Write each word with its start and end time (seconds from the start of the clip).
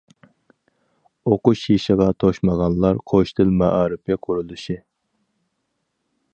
ئوقۇش 1.31 1.65
يېشىغا 1.73 2.07
توشمىغانلار 2.23 3.03
قوش 3.13 3.35
تىل 3.41 3.55
مائارىپى 3.61 4.19
قۇرۇلۇشى. 4.25 4.81